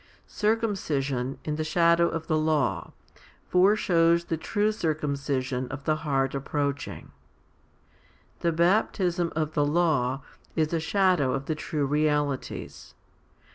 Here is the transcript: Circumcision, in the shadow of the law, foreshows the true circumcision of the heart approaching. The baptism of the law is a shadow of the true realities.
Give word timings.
Circumcision, 0.25 1.37
in 1.45 1.57
the 1.57 1.63
shadow 1.63 2.09
of 2.09 2.25
the 2.25 2.35
law, 2.39 2.91
foreshows 3.47 4.23
the 4.25 4.35
true 4.35 4.71
circumcision 4.71 5.67
of 5.67 5.83
the 5.83 5.97
heart 5.97 6.33
approaching. 6.33 7.11
The 8.39 8.51
baptism 8.51 9.31
of 9.35 9.53
the 9.53 9.63
law 9.63 10.23
is 10.55 10.73
a 10.73 10.79
shadow 10.79 11.33
of 11.35 11.45
the 11.45 11.53
true 11.53 11.85
realities. 11.85 12.95